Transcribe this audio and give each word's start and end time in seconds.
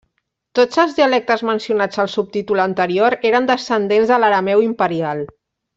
Tots 0.59 0.79
els 0.83 0.95
dialectes 0.99 1.43
mencionats 1.49 2.01
al 2.05 2.09
subtítol 2.15 2.63
anterior 2.65 3.17
eren 3.33 3.53
descendents 3.53 4.15
de 4.15 4.23
l'arameu 4.25 4.65
imperial. 4.71 5.25